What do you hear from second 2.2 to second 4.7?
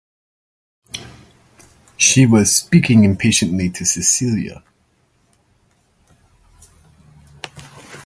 was speaking impatiently to Celia.